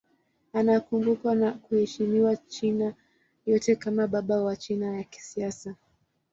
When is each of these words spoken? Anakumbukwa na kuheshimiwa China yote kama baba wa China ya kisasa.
Anakumbukwa 0.53 1.35
na 1.35 1.51
kuheshimiwa 1.51 2.35
China 2.37 2.93
yote 3.45 3.75
kama 3.75 4.07
baba 4.07 4.43
wa 4.43 4.55
China 4.55 4.97
ya 4.97 5.03
kisasa. 5.03 5.75